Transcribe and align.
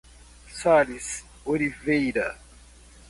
Sales 0.59 1.21
Oliveira 1.45 2.33